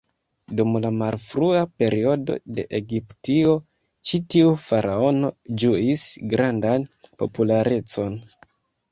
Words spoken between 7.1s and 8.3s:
popularecon.